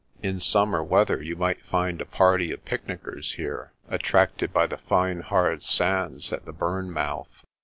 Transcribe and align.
In 0.23 0.39
summer 0.39 0.83
weather 0.83 1.21
you 1.21 1.35
might 1.35 1.61
find 1.63 2.01
a 2.01 2.07
party 2.07 2.51
of 2.51 2.65
picnickers 2.65 3.33
here, 3.33 3.71
attracted 3.87 4.51
by 4.51 4.65
the 4.65 4.79
fine 4.79 5.19
hard 5.19 5.61
sands 5.61 6.33
at 6.33 6.45
the 6.45 6.51
burn 6.53 6.89
mouth. 6.89 7.45